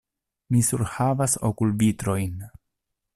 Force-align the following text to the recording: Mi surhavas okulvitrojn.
Mi 0.53 0.61
surhavas 0.69 1.37
okulvitrojn. 1.51 2.35